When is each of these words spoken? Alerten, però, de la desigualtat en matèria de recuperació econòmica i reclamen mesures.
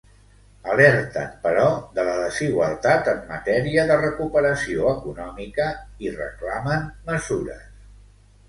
Alerten, 0.75 1.27
però, 1.43 1.65
de 1.99 2.05
la 2.07 2.15
desigualtat 2.21 3.11
en 3.13 3.21
matèria 3.33 3.85
de 3.91 3.99
recuperació 4.01 4.89
econòmica 4.95 5.69
i 6.07 6.15
reclamen 6.19 6.93
mesures. 7.13 7.71